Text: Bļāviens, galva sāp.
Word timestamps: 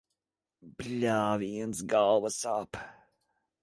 Bļāviens, 0.79 1.87
galva 1.95 2.37
sāp. 2.41 2.85